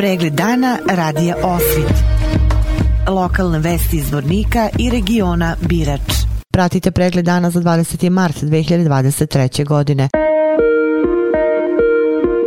Pregled 0.00 0.32
dana 0.32 0.78
radija 0.88 1.36
Osvit. 1.42 1.94
Lokalne 3.08 3.58
vesti 3.58 3.96
iz 3.96 4.12
Vornika 4.12 4.68
i 4.78 4.90
regiona 4.90 5.56
Birač. 5.60 6.00
Pratite 6.50 6.90
pregled 6.90 7.24
dana 7.24 7.50
za 7.50 7.60
20. 7.60 8.10
mart 8.10 8.36
2023. 8.36 9.66
godine. 9.66 10.08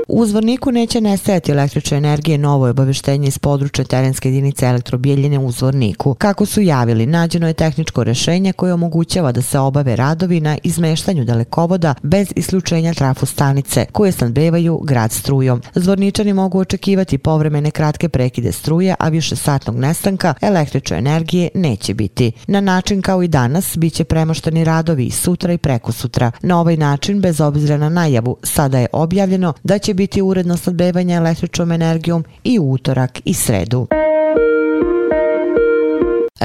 U 0.07 0.25
Zvorniku 0.25 0.71
neće 0.71 1.01
nestajati 1.01 1.51
električne 1.51 1.97
energije 1.97 2.37
novo 2.37 2.67
je 2.67 2.71
obaveštenje 2.71 3.27
iz 3.27 3.37
područja 3.37 3.85
terenske 3.85 4.29
jedinice 4.29 4.65
elektrobijeljine 4.65 5.39
u 5.39 5.51
Zvorniku. 5.51 6.13
Kako 6.13 6.45
su 6.45 6.61
javili, 6.61 7.05
nađeno 7.05 7.47
je 7.47 7.53
tehničko 7.53 8.03
rešenje 8.03 8.53
koje 8.53 8.73
omogućava 8.73 9.31
da 9.31 9.41
se 9.41 9.59
obave 9.59 9.95
radovi 9.95 10.39
na 10.39 10.57
izmeštanju 10.63 11.25
dalekovoda 11.25 11.95
bez 12.03 12.27
isključenja 12.35 12.93
trafostanice 12.93 13.85
koje 13.91 14.11
snadbevaju 14.11 14.81
grad 14.83 15.11
strujom. 15.11 15.61
Zvorničani 15.75 16.33
mogu 16.33 16.59
očekivati 16.59 17.17
povremene 17.17 17.71
kratke 17.71 18.09
prekide 18.09 18.51
struje, 18.51 18.95
a 18.99 19.09
više 19.09 19.35
satnog 19.35 19.75
nestanka 19.75 20.33
električne 20.41 20.97
energije 20.97 21.49
neće 21.53 21.93
biti. 21.93 22.31
Na 22.47 22.61
način 22.61 23.01
kao 23.01 23.23
i 23.23 23.27
danas 23.27 23.77
biće 23.77 24.03
premošteni 24.03 24.63
radovi 24.63 25.11
sutra 25.11 25.53
i 25.53 25.57
preko 25.57 25.91
sutra. 25.91 26.31
Na 26.41 26.59
ovaj 26.59 26.77
način, 26.77 27.21
bez 27.21 27.41
obzira 27.41 27.77
na 27.77 27.89
najavu, 27.89 28.37
sada 28.43 28.79
je 28.79 28.87
objavljeno 28.93 29.53
da 29.63 29.77
će 29.77 29.92
biti 29.93 30.03
biti 30.13 30.21
uredno 30.21 30.57
snadbevanje 30.57 31.15
električnom 31.15 31.71
energijom 31.71 32.23
i 32.43 32.59
utorak 32.59 33.19
i 33.25 33.33
sredu. 33.33 33.87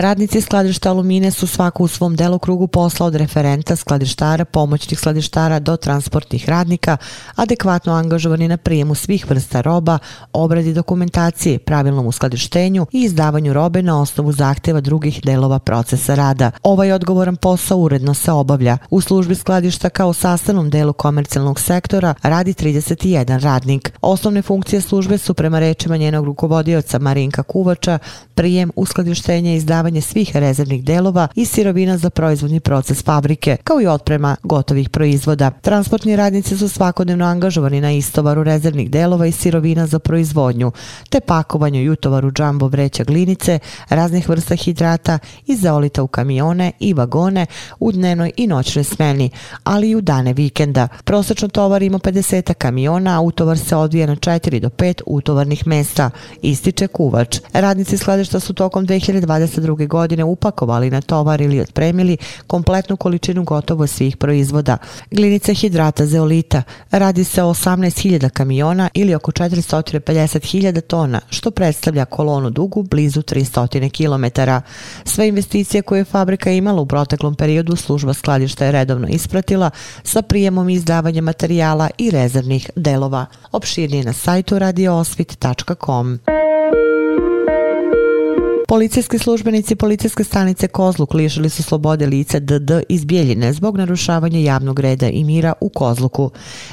Radnici 0.01 0.41
skladišta 0.41 0.91
Alumine 0.91 1.31
su 1.31 1.47
svako 1.47 1.83
u 1.83 1.89
svom 1.89 2.17
delokrugu 2.17 2.67
posla 2.67 3.07
od 3.07 3.15
referenta, 3.15 3.77
skladištara, 3.77 4.45
pomoćnih 4.45 4.99
skladištara 4.99 5.59
do 5.59 5.77
transportnih 5.77 6.49
radnika 6.49 6.97
adekvatno 7.35 7.93
angažovani 7.93 8.49
na 8.49 8.57
prijemu 8.57 8.95
svih 8.95 9.31
vrsta 9.31 9.61
roba, 9.61 9.99
obradi 10.33 10.75
dokumentacije, 10.75 11.59
pravilnom 11.59 12.07
uskladištenju 12.07 12.87
i 12.93 13.03
izdavanju 13.03 13.53
robe 13.53 13.83
na 13.83 14.01
osnovu 14.01 14.33
zahteva 14.33 14.81
drugih 14.81 15.21
delova 15.25 15.59
procesa 15.59 16.15
rada. 16.15 16.51
Ovaj 16.63 16.93
odgovoran 16.93 17.37
posao 17.37 17.79
uredno 17.79 18.15
se 18.15 18.33
obavlja. 18.33 18.79
U 18.91 19.01
službi 19.01 19.35
skladišta 19.35 19.89
kao 19.91 20.13
sastavnom 20.13 20.71
delu 20.71 20.93
komercijalnog 20.93 21.61
sektora 21.61 22.15
radi 22.23 22.53
31 22.53 23.41
radnik. 23.41 23.93
Osnovne 24.01 24.43
funkcije 24.43 24.81
službe 24.81 25.19
su 25.19 25.35
prema 25.35 25.59
rečima 25.59 25.97
njenog 25.97 26.25
rukovodioca 26.25 26.99
Marinka 26.99 27.43
Kuvača 27.43 27.99
prijem, 28.35 28.71
uskladištenje 28.77 29.55
i 29.55 29.57
izdavanje 29.57 29.88
održavanje 29.89 30.01
svih 30.01 30.37
rezervnih 30.37 30.85
delova 30.85 31.29
i 31.35 31.45
sirovina 31.45 31.99
za 31.99 32.11
proizvodni 32.11 32.61
proces 32.61 33.05
fabrike, 33.05 33.57
kao 33.65 33.81
i 33.81 33.87
otprema 33.87 34.37
gotovih 34.43 34.91
proizvoda. 34.91 35.51
Transportni 35.51 36.17
radnici 36.17 36.57
su 36.57 36.69
svakodnevno 36.69 37.25
angažovani 37.25 37.81
na 37.81 37.93
istovaru 37.93 38.43
rezervnih 38.43 38.91
delova 38.91 39.27
i 39.27 39.33
sirovina 39.33 39.87
za 39.87 39.99
proizvodnju, 39.99 40.73
te 41.11 41.21
pakovanju 41.21 41.83
i 41.83 41.91
utovaru 41.91 42.31
džambo 42.31 42.69
vreća 42.69 43.05
glinice, 43.05 43.59
raznih 43.89 44.29
vrsta 44.29 44.55
hidrata 44.55 45.19
i 45.47 45.57
zaolita 45.57 46.03
u 46.03 46.07
kamione 46.07 46.73
i 46.81 46.95
vagone 46.95 47.47
u 47.81 47.93
dnevnoj 47.93 48.33
i 48.37 48.47
noćnoj 48.47 48.85
smeni, 48.85 49.31
ali 49.65 49.91
i 49.91 49.97
u 49.97 50.01
dane 50.01 50.33
vikenda. 50.33 50.89
Prosečno 51.05 51.49
tovar 51.49 51.83
ima 51.83 51.99
50 51.99 52.55
kamiona, 52.55 53.19
a 53.19 53.21
utovar 53.21 53.59
se 53.59 53.77
odvija 53.77 54.07
na 54.07 54.17
4 54.17 54.61
do 54.61 54.69
5 54.69 55.03
utovarnih 55.07 55.67
mesta, 55.67 56.11
ističe 56.43 56.87
kuvač. 56.87 57.41
Radnici 57.53 57.97
skladišta 57.97 58.41
su 58.41 58.55
tokom 58.55 58.87
2022 58.87 59.68
godine 59.77 60.25
upakovali 60.25 60.91
na 60.91 61.01
tovar 61.01 61.41
ili 61.41 61.61
otpremili 61.61 62.17
kompletnu 62.47 62.97
količinu 62.97 63.45
gotovo 63.45 63.87
svih 63.87 64.17
proizvoda. 64.17 64.77
Glinice 65.11 65.55
hidrata 65.55 66.07
zeolita 66.07 66.63
radi 66.91 67.25
se 67.25 67.43
o 67.43 67.55
18.000 67.55 68.29
kamiona 68.29 68.89
ili 68.95 69.15
oko 69.15 69.33
450.000 69.33 70.81
tona, 70.81 71.21
što 71.31 71.51
predstavlja 71.51 72.05
kolonu 72.05 72.51
dugu 72.51 72.83
blizu 72.83 73.23
300 73.23 73.91
km. 73.91 74.41
Sve 75.05 75.29
investicije 75.29 75.83
koje 75.83 76.01
je 76.01 76.05
fabrika 76.05 76.51
imala 76.51 76.83
u 76.83 76.87
proteklom 76.87 77.35
periodu 77.35 77.77
služba 77.77 78.15
skladišta 78.15 78.65
je 78.65 78.73
redovno 78.73 79.09
ispratila 79.09 79.71
sa 80.03 80.23
prijemom 80.23 80.69
i 80.69 80.75
izdavanjem 80.75 81.25
materijala 81.25 81.91
i 81.99 82.11
rezervnih 82.11 82.71
delova. 82.77 83.27
Opširnije 83.53 84.05
na 84.05 84.13
sajtu 84.13 84.59
radioosvit.com. 84.59 86.19
Policijski 88.69 89.19
službenici 89.19 89.77
policijske 89.77 90.25
stanice 90.25 90.69
Kozluk 90.69 91.15
lišili 91.15 91.51
su 91.51 91.63
slobode 91.63 92.07
lice 92.07 92.41
DD 92.41 92.71
iz 92.89 93.05
Bijeljine 93.05 93.53
zbog 93.53 93.77
narušavanja 93.77 94.39
javnog 94.39 94.81
reda 94.81 95.09
i 95.09 95.25
mira 95.25 95.53
u 95.61 95.69
Kozluku. 95.69 96.31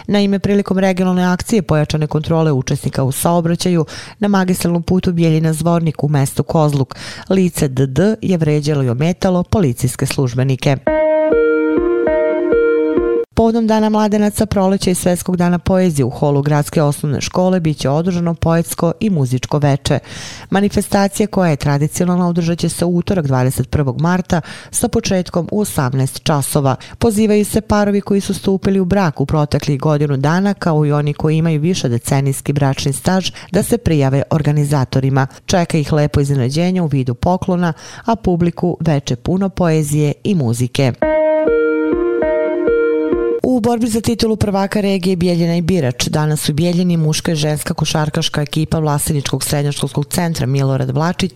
Na 0.08 0.20
ime 0.20 0.40
prilikom 0.40 0.80
regionalne 0.80 1.24
akcije 1.24 1.62
pojačane 1.62 2.08
kontrole 2.08 2.52
učesnika 2.52 3.04
u 3.04 3.12
saobraćaju 3.12 3.86
na 4.20 4.28
magistralnom 4.28 4.84
putu 4.84 5.14
Bijeljina 5.14 5.54
Zvornik 5.54 6.04
u 6.04 6.10
mestu 6.10 6.44
Kozluk, 6.44 6.96
lice 7.30 7.68
DD 7.68 8.00
je 8.22 8.38
vređalo 8.38 8.84
i 8.84 8.90
ometalo 8.90 9.44
policijske 9.44 10.06
službenike. 10.06 10.95
Povodom 13.36 13.68
Dana 13.68 13.90
mladenaca 13.90 14.46
proleća 14.46 14.92
i 14.92 14.96
Svetskog 14.96 15.38
dana 15.38 15.60
poezije 15.60 16.06
u 16.06 16.10
holu 16.10 16.42
gradske 16.42 16.82
osnovne 16.82 17.22
škole 17.22 17.60
bit 17.60 17.78
će 17.78 17.90
održano 17.90 18.34
poetsko 18.34 18.94
i 19.00 19.10
muzičko 19.10 19.58
veče. 19.58 20.00
Manifestacija 20.50 21.28
koja 21.28 21.50
je 21.50 21.56
tradicionalna 21.56 22.28
održat 22.28 22.60
će 22.60 22.70
se 22.70 22.86
utorak 22.86 23.26
21. 23.26 24.02
marta 24.02 24.42
sa 24.72 24.88
početkom 24.88 25.48
u 25.52 25.62
18 25.62 26.24
časova. 26.24 26.76
Pozivaju 26.98 27.46
se 27.46 27.62
parovi 27.62 28.02
koji 28.02 28.22
su 28.22 28.34
stupili 28.34 28.80
u 28.80 28.86
brak 28.86 29.22
u 29.22 29.26
proteklih 29.26 29.80
godinu 29.80 30.18
dana 30.18 30.54
kao 30.54 30.86
i 30.86 30.92
oni 30.92 31.14
koji 31.14 31.38
imaju 31.38 31.62
više 31.62 31.90
decenijski 31.90 32.54
bračni 32.54 32.94
staž 32.94 33.32
da 33.52 33.64
se 33.64 33.78
prijave 33.78 34.24
organizatorima. 34.30 35.28
Čeka 35.46 35.78
ih 35.78 35.94
lepo 35.94 36.20
iznenađenje 36.20 36.82
u 36.82 36.88
vidu 36.88 37.14
poklona, 37.14 37.74
a 38.06 38.16
publiku 38.16 38.78
veče 38.80 39.16
puno 39.16 39.50
poezije 39.50 40.14
i 40.24 40.36
muzike. 40.36 40.94
Borbi 43.66 43.88
za 43.88 44.02
titulu 44.02 44.36
prvaka 44.36 44.82
regije 44.82 45.16
Bijeljina 45.16 45.56
i 45.56 45.62
Birač 45.62 46.08
danas 46.08 46.42
su 46.42 46.54
Bijeljini 46.54 46.98
muška 46.98 47.32
i 47.32 47.36
ženska 47.36 47.74
košarkaška 47.74 48.42
ekipa 48.42 48.80
Vlaseničkog 48.80 49.44
srednjoškolskog 49.44 50.06
centra 50.06 50.46
Milorad 50.46 50.90
Vlačić 50.90 51.32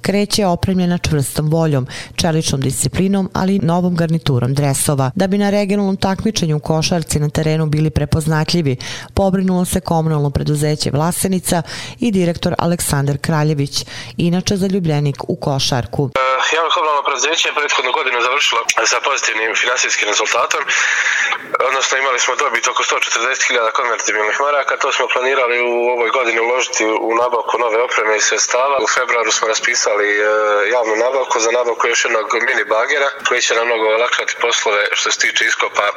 kreće 0.00 0.46
opremljena 0.46 0.98
čvrstom 0.98 1.48
voljom, 1.48 1.86
čeličnom 2.14 2.60
disciplinom, 2.60 3.30
ali 3.32 3.56
i 3.56 3.58
novom 3.58 3.96
garniturom 3.96 4.54
dresova. 4.54 5.10
Da 5.14 5.26
bi 5.26 5.38
na 5.38 5.50
regionalnom 5.50 5.96
takmičenju 5.96 6.58
košarci 6.58 7.20
na 7.20 7.28
terenu 7.28 7.66
bili 7.66 7.90
prepoznatljivi, 7.90 8.76
pobrinulo 9.14 9.64
se 9.64 9.80
komunalno 9.80 10.30
preduzeće 10.30 10.90
Vlasenica 10.90 11.62
i 12.00 12.10
direktor 12.10 12.54
Aleksandar 12.58 13.18
Kraljević, 13.18 13.86
inače 14.16 14.56
zaljubljenik 14.56 15.24
u 15.28 15.36
košarku. 15.36 16.10
Ja 16.54 16.64
komunalno 16.74 17.02
preduzeće 17.14 17.48
je 17.48 17.54
prethodnu 17.54 17.92
godinu 17.92 18.20
završilo 18.20 18.60
sa 18.84 19.00
pozitivnim 19.00 19.54
finansijskim 19.54 20.08
rezultatom 20.08 20.62
odnosno 21.68 21.98
imali 21.98 22.18
smo 22.20 22.34
dobit 22.36 22.68
oko 22.68 22.82
140.000 22.82 23.72
konvertibilnih 23.72 24.40
maraka, 24.40 24.76
to 24.76 24.92
smo 24.92 25.06
planirali 25.14 25.56
u 25.60 25.74
ovoj 25.94 26.10
godini 26.10 26.40
uložiti 26.40 26.84
u 27.08 27.14
nabavku 27.14 27.58
nove 27.58 27.78
opreme 27.82 28.16
i 28.16 28.20
sredstava. 28.20 28.76
U 28.84 28.88
februaru 28.96 29.30
smo 29.32 29.48
raspisali 29.48 30.08
e, 30.16 30.22
javnu 30.74 30.94
nabavku 30.96 31.40
za 31.40 31.50
nabavku 31.50 31.86
još 31.86 32.04
jednog 32.04 32.26
mini 32.48 32.64
bagera 32.64 33.08
koji 33.28 33.40
će 33.42 33.54
nam 33.54 33.66
mnogo 33.66 33.86
olakšati 33.98 34.36
poslove 34.40 34.82
što 34.92 35.10
se 35.10 35.18
tiče 35.18 35.44
iskopa 35.44 35.86
e, 35.86 35.92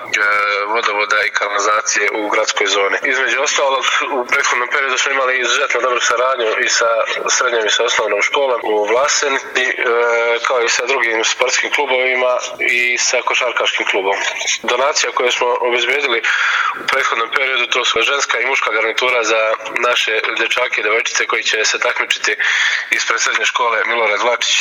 vodovoda 0.74 1.20
i 1.24 1.34
kanalizacije 1.40 2.06
u 2.20 2.30
gradskoj 2.30 2.68
zoni. 2.68 2.98
Između 3.14 3.42
ostalog, 3.42 3.84
u 4.20 4.26
prethodnom 4.26 4.70
periodu 4.74 4.98
smo 4.98 5.12
imali 5.12 5.40
izuzetno 5.40 5.82
dobru 5.82 6.02
saradnju 6.10 6.50
i 6.66 6.70
sa 6.70 6.90
srednjom 7.36 7.66
i 7.66 7.76
sa 7.76 7.84
osnovnom 7.84 8.22
školom 8.22 8.62
u 8.64 8.86
Vlasenici, 8.86 9.66
e, 9.68 9.76
kao 10.48 10.60
i 10.62 10.70
sa 10.70 10.86
drugim 10.86 11.07
sportskim 11.24 11.72
klubovima 11.72 12.38
i 12.60 12.98
sa 12.98 13.22
košarkaškim 13.22 13.86
klubom. 13.86 14.18
Donacija 14.64 15.12
koje 15.12 15.32
smo 15.32 15.48
obezbedili 15.62 16.20
u 16.82 16.88
prethodnom 16.88 17.30
periodu, 17.38 17.68
to 17.68 17.86
su 17.86 18.02
ženska 18.02 18.40
i 18.40 18.46
muška 18.46 18.72
garnitura 18.72 19.24
za 19.24 19.42
naše 19.88 20.22
dječake 20.38 20.82
i 20.82 20.84
devojčice 20.84 21.26
koji 21.26 21.44
će 21.44 21.66
se 21.66 21.80
takmičiti 21.80 22.36
ispred 22.92 23.22
srednje 23.22 23.46
škole 23.46 23.78
Milorad 23.86 24.20
e, 24.20 24.24
Vlačić 24.24 24.56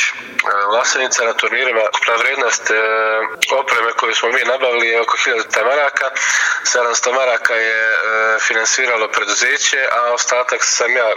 Lasenica 0.73 1.25
na 1.25 1.33
turnirima. 1.33 1.81
Kupna 1.95 2.15
vrednost 2.15 2.71
e, 2.71 2.73
opreme 3.61 3.91
koju 3.91 4.15
smo 4.15 4.29
mi 4.29 4.41
nabavili 4.43 4.87
je 4.87 5.01
oko 5.01 5.17
1000 5.17 5.65
maraka, 5.65 6.07
700 6.63 7.13
maraka 7.13 7.53
je 7.53 7.79
e, 7.89 7.97
finansiralo 8.39 9.07
preduzeće, 9.07 9.79
a 9.91 10.13
ostatak 10.13 10.59
sam 10.63 10.91
ja 10.95 11.09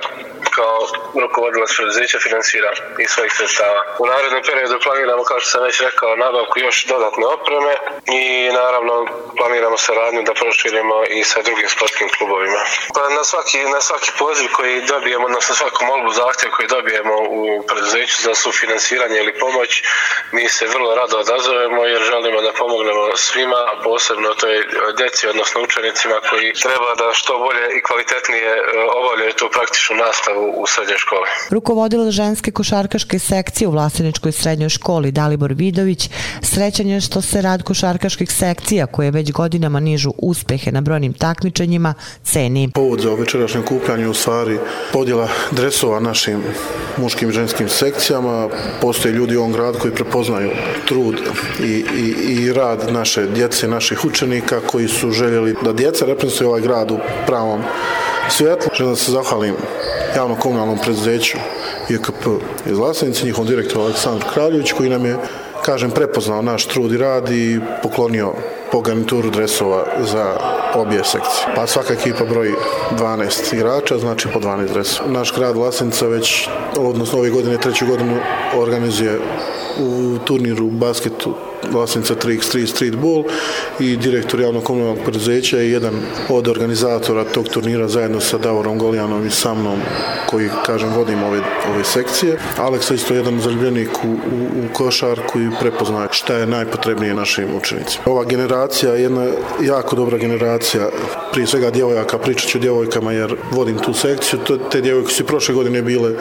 kao 0.57 0.79
rukovodilac 1.23 1.71
preduzeća 1.77 2.19
finansirao 2.19 2.73
iz 2.99 3.11
svojih 3.11 3.33
sredstava. 3.37 3.81
U 3.99 4.07
narednom 4.07 4.43
periodu 4.43 4.81
planiramo 4.83 5.20
planiramo, 5.21 5.25
kao 5.29 5.41
što 5.41 5.51
sam 5.51 5.63
već 5.69 5.81
rekao, 5.81 6.17
nabavku 6.17 6.57
još 6.59 6.77
dodatne 6.93 7.25
opreme 7.37 7.73
i 8.19 8.25
naravno 8.61 8.95
planiramo 9.39 9.77
saradnju 9.77 10.23
da 10.23 10.35
proširimo 10.41 10.97
i 11.17 11.25
sa 11.25 11.39
drugim 11.47 11.69
sportskim 11.75 12.09
klubovima. 12.17 12.61
Pa 12.95 13.03
na 13.19 13.25
svaki, 13.31 13.59
na 13.77 13.81
svaki 13.81 14.11
poziv 14.19 14.49
koji 14.59 14.87
dobijemo, 14.95 15.25
odnosno 15.31 15.55
svaku 15.55 15.81
molbu 15.91 16.11
zahtjev 16.21 16.51
koji 16.57 16.69
dobijemo 16.77 17.15
u 17.39 17.43
preduzeću 17.71 18.17
za 18.27 18.35
sufinansiranje 18.43 19.17
ili 19.19 19.39
pomoć, 19.45 19.71
mi 20.37 20.45
se 20.57 20.73
vrlo 20.75 20.91
rado 21.01 21.17
odazovemo 21.25 21.81
jer 21.93 22.03
želimo 22.13 22.39
da 22.47 22.53
pomognemo 22.63 23.05
svima, 23.27 23.63
posebno 23.85 24.29
to 24.41 24.47
je 24.53 24.59
deci, 25.03 25.23
odnosno 25.33 25.57
učenicima 25.69 26.17
koji 26.31 26.47
treba 26.65 26.91
da 27.01 27.07
što 27.21 27.33
bolje 27.47 27.65
i 27.77 27.83
kvalitetnije 27.87 28.51
e, 28.57 28.63
obavljaju 29.01 29.33
tu 29.41 29.47
praktičnu 29.57 29.95
nastavu 30.07 30.45
u 30.63 30.67
srednjoj 30.73 31.01
školi. 31.05 31.29
Rukovodila 31.57 32.11
ženske 32.21 32.51
košarkaške 32.59 33.19
sekcije 33.19 33.69
u 33.69 33.75
Vlaseničkoj 33.77 34.33
srednjoj 34.33 34.71
školi 34.79 35.10
Dalibor 35.11 35.53
Vidović 35.53 36.11
srećan 36.43 36.87
je 36.87 37.01
što 37.01 37.21
se 37.21 37.43
rad 37.43 37.63
košarkaških 37.63 38.33
sekcija 38.33 38.87
koje 38.87 39.11
već 39.11 39.33
godinama 39.33 39.81
nižu 39.81 40.13
uspehe 40.19 40.73
na 40.73 40.81
brojnim 40.81 41.13
takmičenjima 41.13 41.95
ceni. 42.23 42.71
Povod 42.75 43.01
za 43.01 43.15
večerašnje 43.15 43.63
kupljanje 43.63 44.09
u 44.09 44.15
stvari 44.15 44.59
podjela 44.93 45.29
dresova 45.51 46.01
našim 46.01 46.43
muškim 46.97 47.29
i 47.29 47.33
ženskim 47.33 47.69
sekcijama. 47.69 48.49
Postoje 48.81 49.13
ljudi 49.15 49.37
u 49.37 49.41
ovom 49.41 49.53
gradu 49.53 49.79
koji 49.79 49.95
prepoznaju 49.95 50.51
trud 50.89 51.15
i, 51.61 51.85
i, 51.97 52.15
i 52.29 52.53
rad 52.53 52.93
naše 52.93 53.27
djece, 53.27 53.69
naših 53.69 54.05
učenika 54.05 54.61
koji 54.67 54.89
su 54.89 55.11
željeli 55.11 55.57
da 55.65 55.73
djeca 55.73 56.05
reprezentuju 56.05 56.49
ovaj 56.49 56.61
grad 56.61 56.91
u 56.91 56.99
pravom 57.27 57.61
svijetlu. 58.29 58.71
Želim 58.77 58.93
da 58.93 58.97
se 58.97 59.13
zahvalim 59.13 59.55
javnom 60.17 60.39
komunalnom 60.39 60.79
preduzeću 60.79 61.39
IKP 61.89 62.27
iz 62.71 62.79
Lasenice, 62.79 63.25
njihov 63.25 63.45
direktor 63.45 63.81
Aleksandar 63.83 64.33
Kraljević 64.33 64.73
koji 64.73 64.91
nam 64.91 65.05
je 65.05 65.17
kažem, 65.65 65.91
prepoznao 65.91 66.43
naš 66.43 66.67
trud 66.67 66.93
i 66.93 66.97
rad 66.97 67.31
i 67.31 67.61
poklonio 67.83 68.33
po 68.73 68.81
garnituru 68.81 69.31
dresova 69.31 69.85
za 70.01 70.37
obje 70.75 71.05
sekcije. 71.05 71.55
Pa 71.57 71.67
svaka 71.67 71.93
ekipa 71.95 72.25
broji 72.25 72.53
12 72.99 73.55
igrača, 73.55 73.99
znači 73.99 74.29
po 74.33 74.41
12 74.41 74.73
dresova. 74.73 75.11
Naš 75.11 75.35
grad 75.37 75.57
Lasenica 75.57 76.07
već, 76.07 76.49
odnosno 76.77 77.19
ove 77.19 77.31
godine, 77.31 77.59
treću 77.59 77.87
godinu, 77.87 78.17
organizuje 78.57 79.19
u 79.81 80.19
turniru 80.25 80.67
basketu 80.67 81.35
vlasnica 81.73 82.15
3x3 82.15 82.67
Streetball 82.67 83.25
i 83.81 83.97
direktor 83.97 84.41
javnog 84.41 84.65
komunalnog 84.65 84.99
preduzeća 85.03 85.57
je 85.59 85.71
jedan 85.71 85.95
od 86.29 86.49
organizatora 86.49 87.25
tog 87.25 87.49
turnira 87.49 87.89
zajedno 87.89 88.21
sa 88.21 88.39
Davorom 88.39 88.79
Golijanom 88.79 89.27
i 89.27 89.31
sa 89.31 89.55
mnom 89.55 89.81
koji, 90.27 90.49
kažem, 90.67 90.93
vodim 90.95 91.23
ove, 91.23 91.41
ove 91.75 91.85
sekcije. 91.85 92.39
Aleksa 92.59 92.95
isto 92.95 93.15
jedan 93.15 93.41
zaljubljenik 93.41 93.91
u, 94.05 94.09
u, 94.09 94.15
u 94.65 94.75
košarku 94.75 95.41
i 95.41 95.51
prepoznaje 95.61 96.09
šta 96.11 96.35
je 96.35 96.47
najpotrebnije 96.47 97.15
našim 97.15 97.49
učenicima. 97.57 98.03
Ova 98.07 98.25
generacija 98.25 98.93
je 98.93 99.03
jedna 99.03 99.27
jako 99.63 99.97
dobra 99.97 100.19
generacija, 100.19 100.89
prije 101.33 101.47
svega 101.47 101.71
djevojaka, 101.71 102.19
pričat 102.19 102.51
ću 102.51 102.59
djevojkama 102.59 103.13
jer 103.13 103.37
vodim 103.51 103.79
tu 103.79 103.95
sekciju. 103.95 104.39
Te 104.71 104.81
djevojke 104.81 105.13
su 105.13 105.25
prošle 105.25 105.55
godine 105.55 105.83
bile 105.83 106.13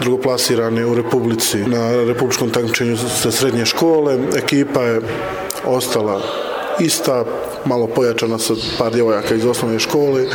drugoplasirane 0.00 0.86
u 0.86 0.94
Republici 0.94 1.58
na 1.58 2.04
republičkom 2.04 2.50
takmičenju 2.50 2.96
sa 2.96 3.30
srednje 3.30 3.66
škole. 3.66 4.18
Ekipa 4.36 4.79
je 4.82 5.00
ostala 5.64 6.20
ista, 6.78 7.24
malo 7.64 7.86
pojačana 7.86 8.38
sa 8.38 8.54
par 8.78 8.92
djevojaka 8.92 9.34
iz 9.34 9.44
osnovne 9.44 9.78
škole. 9.78 10.26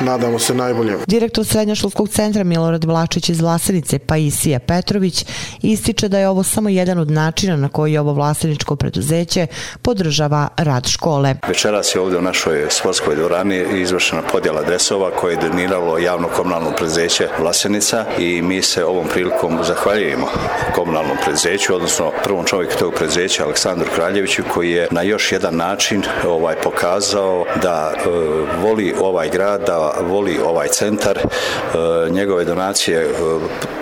Nadamo 0.00 0.38
se 0.38 0.54
najbolje. 0.54 0.96
Direktor 1.06 1.44
Srednjoškolskog 1.44 2.08
centra 2.08 2.44
Milorad 2.44 2.84
Vlačić 2.84 3.28
iz 3.28 3.40
Vlasenice 3.40 3.98
Paisija 3.98 4.58
Petrović 4.58 5.24
ističe 5.62 6.08
da 6.08 6.18
je 6.18 6.28
ovo 6.28 6.42
samo 6.42 6.68
jedan 6.68 6.98
od 6.98 7.10
načina 7.10 7.56
na 7.56 7.68
koji 7.68 7.98
ovo 7.98 8.12
vlaseničko 8.12 8.76
preduzeće 8.76 9.46
podržava 9.82 10.48
rad 10.56 10.88
škole. 10.88 11.34
Večeras 11.48 11.94
je 11.94 12.00
ovdje 12.00 12.18
u 12.18 12.22
našoj 12.22 12.66
sportskoj 12.70 13.16
dvorani 13.16 13.64
izvršena 13.74 14.22
podjela 14.32 14.62
dresova 14.62 15.10
koje 15.10 15.32
je 15.32 15.48
doniralo 15.48 15.98
javno 15.98 16.28
komunalno 16.36 16.70
preduzeće 16.76 17.28
Vlasenica 17.40 18.04
i 18.18 18.42
mi 18.42 18.62
se 18.62 18.84
ovom 18.84 19.06
prilikom 19.12 19.58
zahvaljujemo 19.62 20.26
komunalnom 20.74 21.16
preduzeću, 21.24 21.74
odnosno 21.74 22.12
prvom 22.24 22.44
čovjeku 22.44 22.72
tog 22.78 22.94
preduzeća 22.94 23.44
Aleksandru 23.44 23.88
Kraljeviću 23.94 24.42
koji 24.54 24.70
je 24.70 24.88
na 24.90 25.02
još 25.02 25.32
jedan 25.32 25.56
način 25.56 26.02
ovaj 26.26 26.54
pokazao 26.74 27.44
da 27.62 27.92
e, 27.96 28.08
voli 28.62 28.94
ovaj 29.00 29.28
grad, 29.28 29.60
da 29.66 29.92
voli 30.00 30.38
ovaj 30.46 30.68
centar. 30.68 31.18
E, 31.18 32.10
njegove 32.10 32.44
donacije 32.44 33.00
e, 33.00 33.08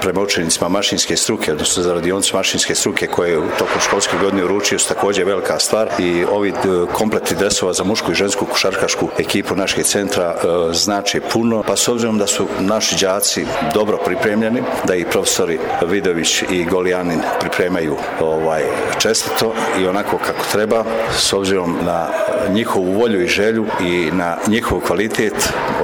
prema 0.01 0.21
učenicima 0.21 0.69
mašinske 0.69 1.17
struke, 1.17 1.53
odnosno 1.53 1.83
za 1.83 1.95
radionicu 1.95 2.37
mašinske 2.37 2.75
struke 2.75 3.07
koje 3.07 3.31
je 3.31 3.41
tokom 3.59 3.81
školske 3.81 4.17
godine 4.23 4.45
uručio 4.45 4.79
su 4.79 4.89
također 4.89 5.25
velika 5.25 5.59
stvar 5.59 5.89
i 5.99 6.25
ovi 6.33 6.49
e, 6.49 6.53
kompleti 6.93 7.35
dresova 7.35 7.73
za 7.73 7.85
mušku 7.85 8.13
i 8.13 8.15
žensku 8.15 8.47
košarkašku 8.47 9.09
ekipu 9.19 9.57
našeg 9.57 9.85
centra 9.85 10.35
e, 10.35 10.75
znači 10.75 11.21
puno. 11.33 11.63
Pa 11.67 11.77
s 11.77 11.89
obzirom 11.89 12.19
da 12.19 12.27
su 12.27 12.47
naši 12.61 12.97
đaci 13.05 13.47
dobro 13.75 13.99
pripremljeni, 14.05 14.63
da 14.87 14.95
i 14.95 15.05
profesori 15.05 15.59
Vidović 15.87 16.43
i 16.51 16.65
Golijanin 16.65 17.21
pripremaju 17.41 17.97
ovaj 18.21 18.63
čestito 18.99 19.55
i 19.81 19.87
onako 19.87 20.19
kako 20.19 20.45
treba, 20.53 20.85
s 21.17 21.33
obzirom 21.33 21.77
na 21.85 22.07
njihovu 22.49 22.82
volju 22.85 23.23
i 23.23 23.29
želju 23.29 23.67
i 23.81 24.11
na 24.13 24.37
njihov 24.49 24.81
kvalitet 24.81 25.35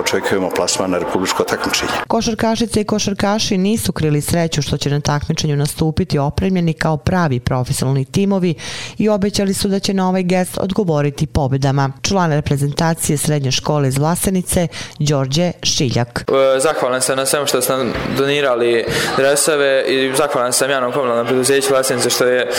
očekujemo 0.00 0.50
plasman 0.56 0.90
na 0.90 0.98
republičko 0.98 1.44
takmičenje. 1.44 1.92
Košarkašice 2.08 2.80
i 2.80 2.84
košarkaši 2.84 3.58
nisu 3.58 3.92
krili 3.92 4.20
sreću 4.20 4.62
što 4.62 4.76
će 4.76 4.90
na 4.90 5.00
takmičenju 5.00 5.56
nastupiti 5.56 6.18
opremljeni 6.18 6.72
kao 6.72 6.96
pravi 6.96 7.40
profesionalni 7.40 8.04
timovi 8.04 8.54
i 8.98 9.08
obećali 9.08 9.54
su 9.54 9.68
da 9.68 9.78
će 9.78 9.94
na 9.94 10.08
ovaj 10.08 10.22
gest 10.22 10.58
odgovoriti 10.58 11.26
pobedama. 11.26 11.90
Član 12.02 12.32
reprezentacije 12.32 13.18
srednje 13.18 13.50
škole 13.50 13.88
iz 13.88 13.98
Vlasenice, 13.98 14.68
Đorđe 14.98 15.52
Šiljak. 15.62 16.24
E, 16.56 16.60
zahvalan 16.60 17.02
sam 17.02 17.16
na 17.16 17.26
svemu 17.26 17.46
što 17.46 17.60
ste 17.60 17.72
donirali 18.18 18.84
dresove 19.16 19.84
i 19.88 20.12
zahvalan 20.16 20.52
sam 20.52 20.70
javnom 20.70 20.92
komunalnom 20.92 21.26
preduzeću 21.26 21.68
Vlasenice 21.70 22.10
što 22.10 22.24
je 22.24 22.50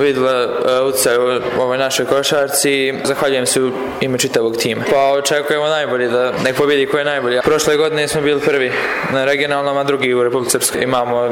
vidjela 0.00 0.32
e, 0.32 0.80
utjecaj 0.82 1.16
u 1.58 1.62
ovoj 1.62 1.78
našoj 1.78 2.06
košarci. 2.06 2.94
Zahvaljujem 3.04 3.46
se 3.46 3.62
u 3.66 3.72
ime 4.00 4.18
čitavog 4.18 4.56
tima. 4.56 4.84
Pa 4.90 5.12
očekujemo 5.12 5.66
najbolje 5.66 6.08
da 6.08 6.32
nek 6.44 6.56
pobjedi 6.56 6.86
ko 6.86 6.98
je 6.98 7.04
najbolji. 7.04 7.40
Prošle 7.44 7.76
godine 7.76 8.08
smo 8.08 8.20
bili 8.20 8.40
prvi 8.40 8.72
na 9.12 9.24
regionalnom, 9.24 9.76
a 9.76 9.84
drugi 9.84 10.14
u 10.14 10.22
Republike 10.22 10.50
Srpske. 10.50 10.82
Imamo 10.82 11.30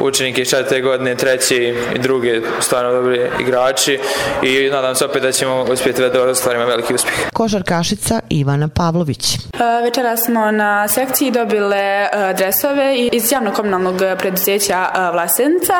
učenike 0.00 0.44
četvrte 0.44 0.80
godine, 0.80 1.14
treći 1.14 1.74
i 1.94 1.98
drugi 1.98 2.42
stvarno 2.60 2.92
dobri 2.92 3.20
igrači 3.40 3.98
i 4.42 4.70
nadam 4.72 4.94
se 4.94 5.04
opet 5.04 5.22
da 5.22 5.32
ćemo 5.32 5.62
uspjeti 5.62 6.02
da 6.02 6.22
ostvarimo 6.22 6.64
veliki 6.64 6.94
uspjeh. 6.94 7.14
Košarkašica 7.32 8.20
Ivana 8.30 8.68
Pavlović. 8.68 9.34
E, 9.34 9.38
večera 9.84 10.16
smo 10.16 10.50
na 10.50 10.88
sekciji 10.88 11.30
dobile 11.30 11.76
e, 11.76 12.08
dresove 12.36 12.96
iz 12.96 13.32
javnog 13.32 13.54
komunalnog 13.54 13.96
preduzeća 14.18 14.86
e, 14.94 15.12
Vlasenica. 15.12 15.74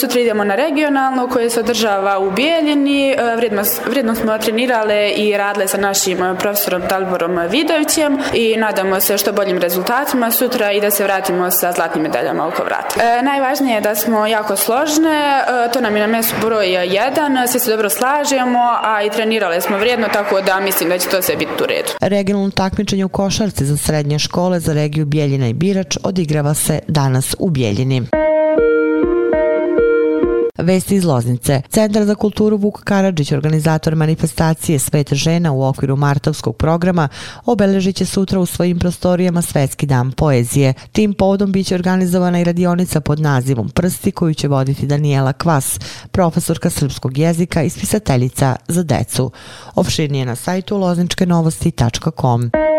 Sutra 0.00 0.20
idemo 0.20 0.44
na 0.44 0.54
regionalnu 0.54 1.28
koje 1.32 1.50
se 1.50 1.60
održava 1.60 2.18
u 2.18 2.30
Bijeljini. 2.30 3.16
Vrijedno, 3.36 3.62
vrijedno 3.86 4.14
smo 4.14 4.38
trenirale 4.80 5.10
i 5.10 5.36
radile 5.36 5.68
sa 5.68 5.76
našim 5.76 6.22
eh, 6.22 6.34
profesorom 6.38 6.82
Dalborom 6.88 7.38
Vidovićem 7.50 8.18
i 8.34 8.56
nadamo 8.56 9.00
se 9.00 9.18
što 9.18 9.32
boljim 9.32 9.58
rezultatima 9.58 10.30
sutra 10.30 10.72
i 10.72 10.80
da 10.80 10.90
se 10.90 11.04
vratimo 11.04 11.50
sa 11.50 11.72
zlatnim 11.72 12.02
medaljama 12.02 12.46
oko 12.46 12.64
vrata. 12.64 13.00
E, 13.00 13.22
najvažnije 13.22 13.74
je 13.74 13.80
da 13.80 13.94
smo 13.94 14.26
jako 14.26 14.56
složne, 14.56 15.42
e, 15.66 15.72
to 15.72 15.80
nam 15.80 15.96
je 15.96 16.00
na 16.00 16.06
mesu 16.06 16.34
broj 16.40 16.66
1, 16.66 17.46
svi 17.46 17.58
se 17.58 17.70
dobro 17.70 17.90
slažemo, 17.90 18.78
a 18.82 19.02
i 19.02 19.10
trenirale 19.10 19.60
smo 19.60 19.78
vrijedno, 19.78 20.08
tako 20.12 20.40
da 20.40 20.60
mislim 20.60 20.88
da 20.88 20.98
će 20.98 21.08
to 21.08 21.22
sve 21.22 21.36
biti 21.36 21.62
u 21.62 21.66
redu. 21.66 21.88
Regionalno 22.00 22.50
takmičenje 22.50 23.04
u 23.04 23.08
košarci 23.08 23.64
za 23.64 23.76
srednje 23.76 24.18
škole 24.18 24.60
za 24.60 24.72
regiju 24.72 25.06
Bijeljina 25.06 25.48
i 25.48 25.52
Birač 25.52 25.96
odigrava 26.02 26.54
se 26.54 26.78
danas 26.88 27.36
u 27.38 27.50
Bijeljini. 27.50 28.19
Vesti 30.62 30.94
iz 30.94 31.04
Loznice. 31.04 31.62
Centar 31.68 32.04
za 32.04 32.14
kulturu 32.14 32.56
Vuk 32.56 32.84
Karadžić, 32.84 33.32
organizator 33.32 33.96
manifestacije 33.96 34.78
Svet 34.78 35.14
žena 35.14 35.52
u 35.52 35.62
okviru 35.62 35.96
martovskog 35.96 36.56
programa, 36.56 37.08
obeležit 37.46 37.96
će 37.96 38.06
sutra 38.06 38.40
u 38.40 38.46
svojim 38.46 38.78
prostorijama 38.78 39.42
Svetski 39.42 39.86
dan 39.86 40.12
poezije. 40.12 40.74
Tim 40.92 41.14
povodom 41.14 41.52
biće 41.52 41.74
organizovana 41.74 42.40
i 42.40 42.44
radionica 42.44 43.00
pod 43.00 43.20
nazivom 43.20 43.68
Prsti 43.68 44.10
koju 44.10 44.34
će 44.34 44.48
voditi 44.48 44.86
Daniela 44.86 45.32
Kvas, 45.32 45.78
profesorka 46.10 46.70
srpskog 46.70 47.18
jezika 47.18 47.62
i 47.62 47.70
spisateljica 47.70 48.56
za 48.68 48.82
decu. 48.82 49.30
Opširnije 49.74 50.26
na 50.26 50.36
sajtu 50.36 50.76
lozničkenovosti.com. 50.76 51.40
novosti.com. 51.40 52.69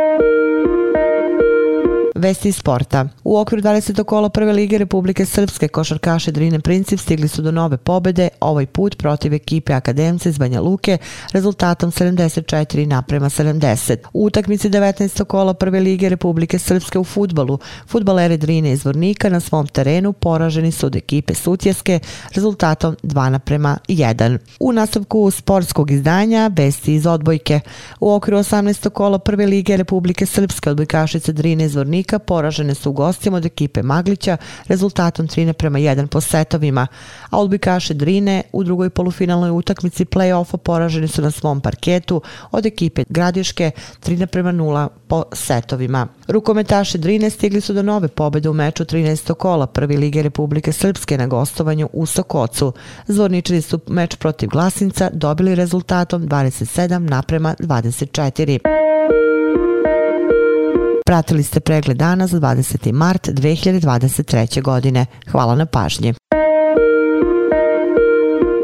Vesti 2.22 2.50
iz 2.50 2.56
sporta. 2.56 3.06
U 3.24 3.38
okviru 3.38 3.62
20. 3.62 4.04
kola 4.04 4.30
Prve 4.30 4.54
lige 4.54 4.78
Republike 4.78 5.26
Srpske 5.26 5.68
košarkaše 5.68 6.32
Drine 6.32 6.60
Princip 6.60 7.00
stigli 7.00 7.28
su 7.28 7.42
do 7.42 7.52
nove 7.52 7.78
pobede, 7.78 8.30
ovaj 8.40 8.66
put 8.66 8.98
protiv 8.98 9.34
ekipe 9.34 9.74
Akademce 9.74 10.30
iz 10.30 10.38
Banja 10.38 10.62
Luke, 10.62 10.98
rezultatom 11.34 11.92
74 11.92 12.86
naprema 12.86 13.30
70. 13.30 13.98
U 14.14 14.26
utakmici 14.26 14.70
19. 14.70 15.24
kola 15.24 15.54
Prve 15.54 15.80
lige 15.80 16.10
Republike 16.10 16.60
Srpske 16.60 17.00
u 17.00 17.04
futbalu, 17.04 17.60
futbaleri 17.88 18.38
Drine 18.38 18.72
iz 18.72 18.86
Vornika 18.86 19.30
na 19.30 19.40
svom 19.40 19.68
terenu 19.68 20.14
poraženi 20.14 20.72
su 20.72 20.86
od 20.86 20.96
ekipe 20.96 21.34
Sutjeske 21.34 22.00
rezultatom 22.36 22.96
2 23.04 23.30
naprema 23.30 23.78
1. 23.88 24.38
U 24.60 24.72
nastavku 24.72 25.32
sportskog 25.32 25.92
izdanja 25.92 26.52
Vesti 26.56 26.94
iz 26.94 27.08
odbojke. 27.08 27.60
U 28.00 28.14
okviru 28.14 28.38
18. 28.38 28.90
kola 28.90 29.20
Prve 29.20 29.46
lige 29.46 29.78
Republike 29.78 30.26
Srpske 30.26 30.70
odbojkašice 30.70 31.34
Drine 31.34 31.66
iz 31.66 31.76
Vornika 31.76 32.11
poražene 32.20 32.76
su 32.76 32.90
u 32.90 32.94
gostima 32.94 33.38
od 33.38 33.46
ekipe 33.46 33.84
Maglića 33.84 34.38
rezultatom 34.68 35.28
3 35.28 35.46
naprema 35.46 35.80
1 35.80 36.08
po 36.08 36.22
setovima, 36.22 36.88
a 37.30 37.40
odbikaše 37.40 37.94
Drine 37.94 38.44
u 38.54 38.64
drugoj 38.64 38.90
polufinalnoj 38.90 39.52
utakmici 39.52 40.06
play-offa 40.06 40.58
poraženi 40.58 41.08
su 41.08 41.22
na 41.22 41.32
svom 41.32 41.62
parketu 41.62 42.22
od 42.52 42.66
ekipe 42.66 43.04
Gradiške 43.10 43.72
3 44.06 44.20
naprema 44.20 44.52
0 44.52 44.88
po 45.08 45.24
setovima. 45.34 46.08
Rukometaši 46.28 46.98
Drine 46.98 47.30
stigli 47.30 47.62
su 47.62 47.74
do 47.74 47.84
nove 47.84 48.08
pobjede 48.08 48.50
u 48.50 48.54
meču 48.54 48.86
13. 48.86 49.34
kola 49.34 49.68
prvi 49.68 49.98
lige 49.98 50.24
Republike 50.24 50.72
Srpske 50.72 51.18
na 51.18 51.28
gostovanju 51.28 51.90
u 51.94 52.06
Sokocu. 52.06 52.74
Zvorničari 53.08 53.62
su 53.62 53.80
meč 53.88 54.16
protiv 54.16 54.50
Glasinca 54.50 55.10
dobili 55.14 55.56
rezultatom 55.56 56.28
27 56.28 56.98
naprema 56.98 57.56
24. 57.60 58.81
Pratili 61.12 61.44
ste 61.44 61.60
pregled 61.60 61.98
dana 61.98 62.28
za 62.28 62.40
20. 62.40 62.92
mart 62.92 63.28
2023. 63.28 64.62
godine. 64.62 65.06
Hvala 65.32 65.56
na 65.56 65.66
pažnji. 65.66 66.14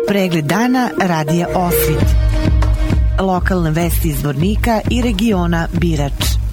Pregled 0.07 0.45
dana 0.45 0.89
radija 1.01 1.47
Osvit. 1.55 2.05
Lokalne 3.19 3.71
vesti 3.71 4.07
iz 4.09 4.23
Vornika 4.23 4.81
i 4.91 5.01
regiona 5.01 5.67
Birač. 5.73 6.46